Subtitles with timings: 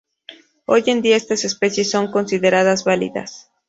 [0.65, 3.51] Hoy en día estas especies son consideradas válidas.